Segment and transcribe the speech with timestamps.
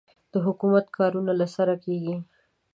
[0.31, 2.15] د حکومت کارونه له سره کېږي.